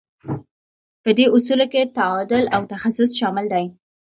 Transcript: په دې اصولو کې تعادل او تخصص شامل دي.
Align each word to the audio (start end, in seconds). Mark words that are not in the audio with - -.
په 1.03 1.09
دې 1.17 1.25
اصولو 1.35 1.65
کې 1.73 1.91
تعادل 1.97 2.43
او 2.55 2.61
تخصص 2.73 3.09
شامل 3.19 3.45
دي. 3.53 3.65